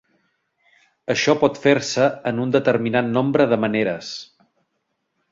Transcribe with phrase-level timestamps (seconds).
[1.15, 4.09] Això pot fer-se en un determinat nombre de maneres.